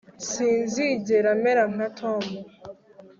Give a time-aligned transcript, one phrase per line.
[0.29, 2.23] sinzigera mera nka tom